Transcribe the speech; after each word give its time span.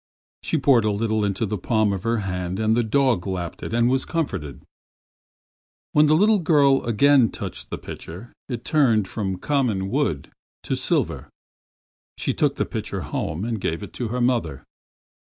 She 0.41 0.57
poured 0.57 0.83
a 0.83 0.89
little 0.89 1.23
into 1.23 1.45
the 1.45 1.59
palm 1.59 1.93
of 1.93 2.01
her 2.05 2.21
hand 2.21 2.59
and 2.59 2.73
the 2.73 2.81
dog 2.83 3.27
lapped 3.27 3.61
it 3.61 3.71
and 3.71 3.87
was 3.87 4.03
comforted. 4.03 4.63
When 5.91 6.07
the 6.07 6.15
little 6.15 6.39
girl 6.39 6.83
again 6.85 7.29
took 7.29 7.53
up 7.53 7.69
the 7.69 7.77
pitcher, 7.77 8.33
it 8.49 8.51
had 8.51 8.65
turned 8.65 9.07
from 9.07 9.37
common 9.37 9.91
wood 9.91 10.31
to 10.63 10.75
silver. 10.75 11.29
She 12.17 12.33
took 12.33 12.55
the 12.55 12.65
pitcher 12.65 13.01
home 13.01 13.45
and 13.45 13.61
gave 13.61 13.83
it 13.83 13.93
to 13.93 14.07
her 14.07 14.21
mother. 14.21 14.63